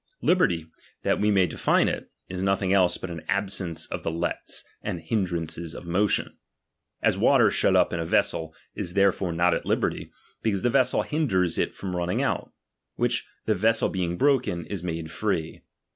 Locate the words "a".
7.99-8.03